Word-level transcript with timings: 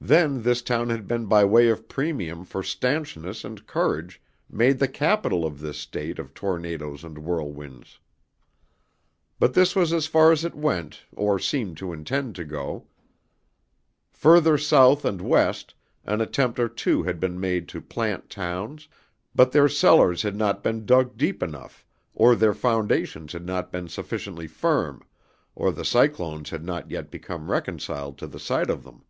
Then 0.00 0.42
this 0.42 0.62
town 0.62 0.88
had 0.88 1.06
been 1.06 1.26
by 1.26 1.44
way 1.44 1.68
of 1.68 1.88
premium 1.88 2.44
for 2.44 2.62
stanchness 2.62 3.44
and 3.44 3.66
courage 3.66 4.22
made 4.48 4.78
the 4.78 4.86
capital 4.88 5.44
of 5.44 5.58
this 5.60 5.76
State 5.76 6.18
of 6.20 6.32
tornadoes 6.32 7.02
and 7.04 7.18
whirlwinds. 7.18 7.98
But 9.40 9.52
this 9.52 9.74
was 9.74 9.92
as 9.92 10.06
far 10.06 10.32
as 10.32 10.44
it 10.44 10.54
went 10.54 11.02
or 11.12 11.38
seemed 11.38 11.76
to 11.78 11.92
intend 11.92 12.36
to 12.36 12.44
go. 12.44 12.86
Further 14.12 14.56
south 14.56 15.04
and 15.04 15.20
west 15.20 15.74
an 16.04 16.20
attempt 16.20 16.60
or 16.60 16.68
two 16.68 17.02
had 17.02 17.18
been 17.20 17.38
made 17.38 17.68
to 17.70 17.80
plant 17.82 18.30
towns, 18.30 18.88
but 19.34 19.50
their 19.50 19.68
cellars 19.68 20.22
had 20.22 20.36
not 20.36 20.62
been 20.62 20.86
dug 20.86 21.16
deep 21.18 21.42
enough 21.42 21.84
or 22.14 22.34
their 22.36 22.54
foundations 22.54 23.32
had 23.32 23.44
not 23.44 23.72
been 23.72 23.88
sufficiently 23.88 24.46
firm, 24.46 25.02
or 25.56 25.70
the 25.72 25.84
cyclones 25.84 26.48
had 26.48 26.64
not 26.64 26.88
yet 26.88 27.10
become 27.10 27.50
reconciled 27.50 28.16
to 28.16 28.28
the 28.28 28.40
sight 28.40 28.70
of 28.70 28.84
them. 28.84 29.02